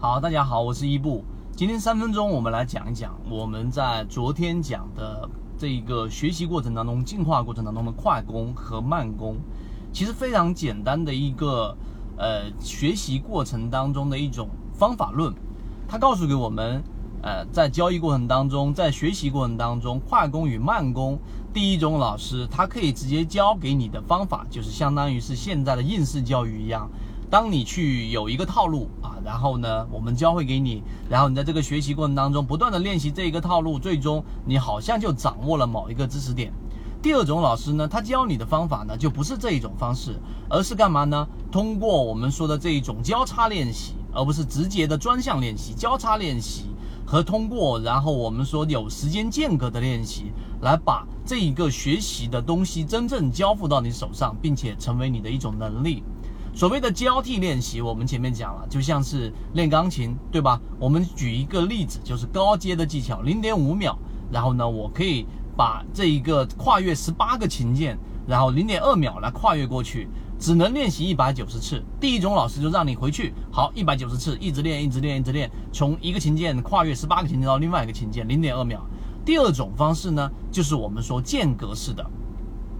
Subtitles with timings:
[0.00, 1.24] 好，大家好，我是伊布。
[1.56, 5.28] 今天三分钟，我们来讲一讲我们在昨天讲的
[5.58, 9.34] 这一个学习过程当中、进化过程当中的快攻和慢攻，
[9.92, 11.76] 其实非常简单的一个
[12.16, 15.34] 呃学习过程当中的一种方法论。
[15.88, 16.80] 它告诉给我们，
[17.20, 21.18] 呃，在交易过程当中，在学习过程当中，快攻与慢攻，
[21.52, 26.88] 第一种老师他可以直接教给你的方法，就是相当于是现在的应试教育一样。
[27.30, 36.50] 当你去有一个套路啊，然后呢，我们教会给你，然后你在这个学习过程当中不断的练习这一个套路，最终你好像就掌握了某一个知识点。
[37.02, 41.28] 第二种老师呢，他教你的方法呢，就不是这一种方式，而是干嘛呢？
[41.52, 46.64] 通过我们说的这一种交叉练习，而不是直接的专项练习，交叉练习
[47.06, 56.02] 和通过，然后我们说有时间间隔的练习，来把这一个学习的东西真正交付到你手上，并且成为你的一种能力。
[56.58, 60.60] 所谓的交替练习，我们前面讲了，就像是练钢琴，对吧？
[60.80, 63.96] 我们举一个例子，就是高阶的技巧，零点五秒，
[64.32, 65.24] 然后呢，我可以
[65.56, 71.80] 把这一个跨越十八个琴键，然后零点二秒来跨越过去，只能练习一百九十次。
[72.00, 78.84] 第一种老师就让你回去，好，一百九十次，一直练，一直练，一直练，从一个琴键跨越十八个琴键到另外一个琴键，零点二秒。
[79.24, 82.04] 第二种方式呢，就是我们说间隔式的。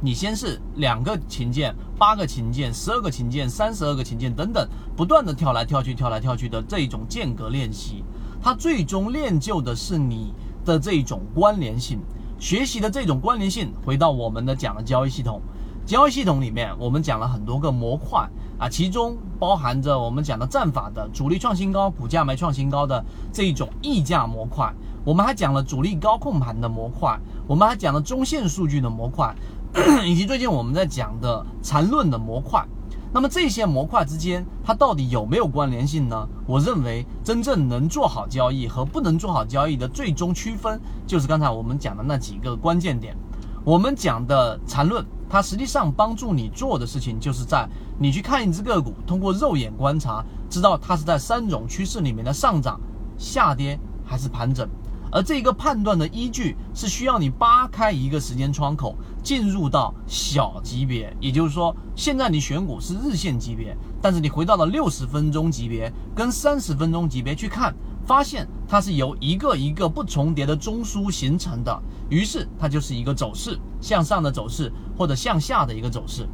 [0.00, 8.04] 你先是两个琴键、八个琴键、十二个琴键、三十二个琴键等等，不断的跳来跳去、跳来跳去的这一种间隔练习，
[8.40, 10.32] 它最终练就的是你
[10.64, 11.98] 的这种关联性，
[12.38, 13.72] 学习的这种关联性。
[13.84, 15.42] 回到我们的讲的交易系统，
[15.84, 24.72] 交易系统里面我们讲了很多个模块啊，其中包含着我们讲的战法的主力创新高、股价没创新高的这一种溢价模块，
[25.04, 27.18] 我们还讲了主力高控盘的模块，
[27.48, 29.34] 我们还讲了中线数据的模块。
[30.04, 32.66] 以及最近我们在讲的缠论的模块，
[33.12, 36.28] 那么这些模块之间它到底有没有关联性呢？
[36.46, 43.16] 我认为真正能做好交易和不能做好交易的最终区分，就是刚才我们讲的那几个关键点。
[43.64, 47.68] 我们讲的缠论，它实际上帮助你做的事情，就是在
[47.98, 52.80] 你去看一只个股，通过肉眼观察，知道它是在三种趋势里面的上涨、
[53.18, 54.66] 下跌还是盘整。
[55.10, 67.74] 而这个判断的依据是需要你扒开一个时间窗口，进入到小级别，也就是说，现在你选股是日线级别，但是你回到了六十分钟级别跟三十分钟级别去看，
[68.06, 76.28] 发现它是由一个一个不重叠的中枢形成的，于是它就是一个走势向上的走势或者向下的一个走势，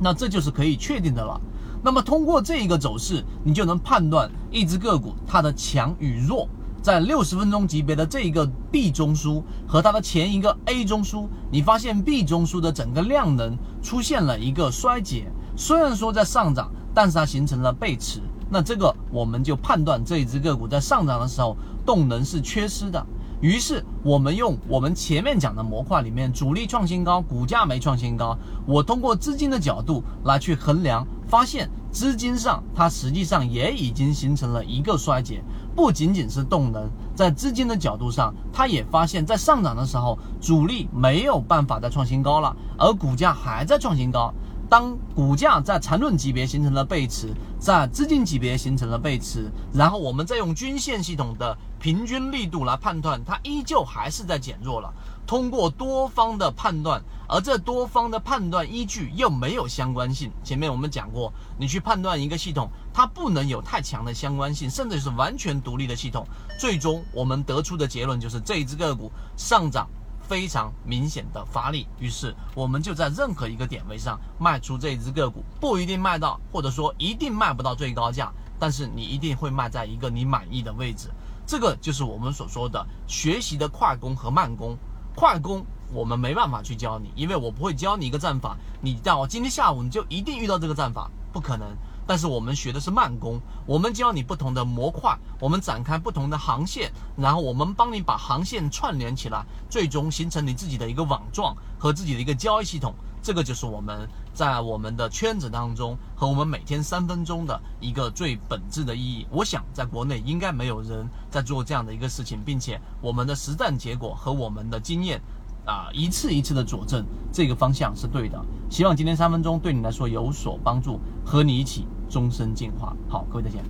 [0.00, 1.40] 那这就是可以确定的了。
[1.82, 6.46] 那么通过这一个走势，你就能判断一只个股它的强与弱。
[6.82, 23.04] 在六十分钟级别的这一个 B 中枢和它的前一个 A 中枢，你发现 B 中枢的整个量能出现了一个衰竭，虽然说在上涨，但是它形成了背驰，那这个我们就判断这一只个股在上涨的时候动能是缺失的。
[23.42, 28.36] 于是我们用我们前面讲的模块里面主力创新高，股价没创新高，
[28.66, 35.42] 我通过资金的角度来去衡量，发现资金上它实际上也已经形成了一个衰竭。
[35.74, 44.32] 不仅仅是动能，在资金的角度上，它也发现，在上涨的时候，主力没有办法再创新高了，而股价还在创新高。
[44.70, 54.94] 当股价在缠论级别形成了背驰，在资金级别形成了背驰，然后我们再用均线系统的平均力度来判断，它依旧还是在减弱了。
[55.26, 60.30] 通过多方的判断，而这多方的判断依据又没有相关性。
[60.44, 66.24] 前面我们讲过，你去判断一个系统，它不能有太强的相关性，甚至是完全独立的系统。
[66.60, 69.88] 最终我们得出的结论就是这一只个股上涨。
[70.30, 81.10] 非常明显的发力，于是我们就在任何一个点位上卖出这一只个股，不一定卖到，或者说一定卖不到最高价，但是你一定会卖在一个你满意的位置。
[81.44, 84.78] 这个就是我们所说的学习的快攻和慢攻。
[85.16, 91.66] 快攻我们没办法去教你，因为我不会教你一个战法，你到今天下午你就一定遇到这个战法，不可能。
[92.10, 102.92] 但是我们学的是慢工，我们教你不同的模块，我们展开不同的航线，然后我们帮你把航线串联起来，最终形成你自己的一个网状和自己的一个交易系统。
[103.22, 109.24] 这个就是我们在我们的圈子当中和我们每天三分钟的一个最本质的意义。
[109.30, 115.22] 我想在国内应该没有人在做这样的一个事情，并且我们的实战结果和我们的经验。
[115.64, 118.40] 啊，一次一次的佐证，这个方向是对的。
[118.70, 122.96] 希望今天三分钟对你来说有所帮助，和你一起终身进化。
[123.08, 123.62] 好，各位再见。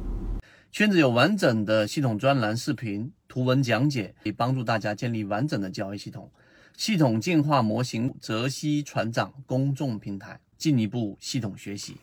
[0.73, 6.31] 圈子有完整的系统专栏、视频、图文讲解，可以帮助大家建立完整的交易系统。
[6.77, 11.97] 系统进化模型，泽西船长公众平台，进一步系统学习。